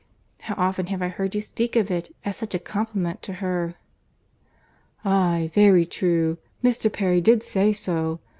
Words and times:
How 0.41 0.55
often 0.57 0.87
have 0.87 1.03
I 1.03 1.09
heard 1.09 1.35
you 1.35 1.41
speak 1.41 1.75
of 1.75 1.91
it 1.91 2.11
as 2.25 2.35
such 2.35 2.55
a 2.55 2.59
compliment 2.59 3.21
to 3.21 3.33
her!" 3.33 3.75
"Aye, 5.05 5.51
very 5.53 5.85
true. 5.85 6.39
Mr. 6.63 6.91
Perry 6.91 7.21
did 7.21 7.43
say 7.43 7.71
so. 7.71 8.19